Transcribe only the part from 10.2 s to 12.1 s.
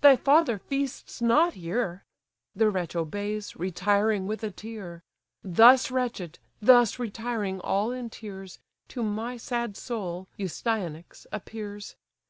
Astyanax appears!